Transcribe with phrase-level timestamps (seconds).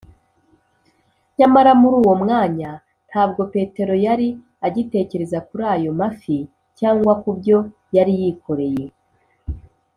[1.37, 2.69] nyamara muri uwo mwanya
[3.09, 4.27] ntabwo petero yari
[4.67, 6.37] agitekereza kuri ayo mafi
[6.79, 7.57] cyangwa ku byo
[7.95, 8.85] yari yikoreye